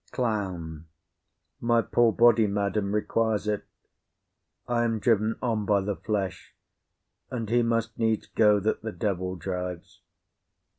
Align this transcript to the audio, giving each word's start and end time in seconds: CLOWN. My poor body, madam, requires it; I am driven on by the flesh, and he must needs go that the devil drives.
CLOWN. 0.09 0.85
My 1.59 1.83
poor 1.83 2.11
body, 2.11 2.47
madam, 2.47 2.91
requires 2.91 3.47
it; 3.47 3.65
I 4.67 4.83
am 4.83 4.97
driven 4.97 5.37
on 5.43 5.65
by 5.65 5.81
the 5.81 5.95
flesh, 5.95 6.55
and 7.29 7.47
he 7.51 7.61
must 7.61 7.99
needs 7.99 8.25
go 8.25 8.59
that 8.61 8.81
the 8.81 8.91
devil 8.93 9.35
drives. 9.35 10.01